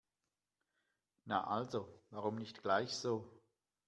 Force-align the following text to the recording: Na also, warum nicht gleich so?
Na 1.27 1.43
also, 1.45 1.87
warum 2.09 2.37
nicht 2.37 2.63
gleich 2.63 2.89
so? 2.89 3.39